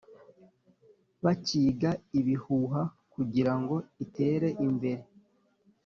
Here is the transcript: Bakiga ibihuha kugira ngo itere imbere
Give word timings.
Bakiga 1.23 1.89
ibihuha 2.19 2.81
kugira 3.13 3.53
ngo 3.59 3.75
itere 4.05 4.47
imbere 4.67 5.03